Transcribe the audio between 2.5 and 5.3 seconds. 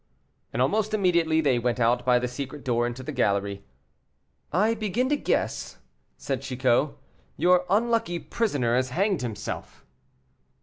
door into the gallery. "I begin to